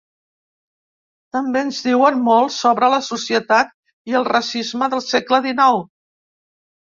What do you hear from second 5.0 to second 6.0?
segle dinou.